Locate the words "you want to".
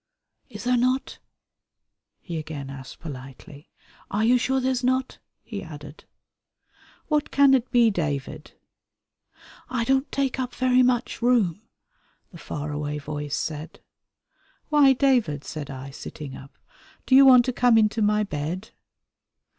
17.13-17.53